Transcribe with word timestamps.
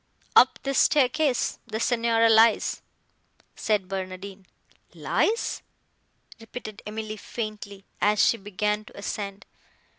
"Up 0.35 0.57
this 0.63 0.79
staircase 0.79 1.59
the 1.67 1.79
Signora 1.79 2.27
lies," 2.27 2.81
said 3.55 3.87
Barnardine. 3.87 4.47
"Lies!" 4.95 5.61
repeated 6.39 6.81
Emily 6.87 7.17
faintly, 7.17 7.85
as 8.01 8.17
she 8.19 8.37
began 8.37 8.83
to 8.85 8.97
ascend. 8.97 9.45